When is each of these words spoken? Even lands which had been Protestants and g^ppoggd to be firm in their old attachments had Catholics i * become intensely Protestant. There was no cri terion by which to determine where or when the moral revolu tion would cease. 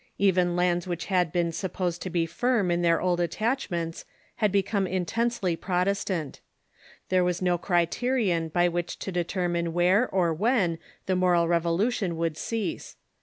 Even 0.17 0.55
lands 0.55 0.87
which 0.87 1.05
had 1.13 1.31
been 1.31 1.49
Protestants 1.51 1.63
and 1.63 1.73
g^ppoggd 1.75 1.99
to 1.99 2.09
be 2.09 2.25
firm 2.25 2.71
in 2.71 2.81
their 2.81 2.99
old 2.99 3.19
attachments 3.19 4.03
had 4.37 4.47
Catholics 4.47 4.47
i 4.47 4.47
* 4.47 4.47
become 4.59 4.87
intensely 4.87 5.55
Protestant. 5.55 6.41
There 7.09 7.23
was 7.23 7.39
no 7.43 7.59
cri 7.59 7.85
terion 7.85 8.51
by 8.51 8.67
which 8.67 8.97
to 8.97 9.11
determine 9.11 9.73
where 9.73 10.09
or 10.09 10.33
when 10.33 10.79
the 11.05 11.15
moral 11.15 11.45
revolu 11.45 11.91
tion 11.91 12.17
would 12.17 12.35
cease. 12.35 12.95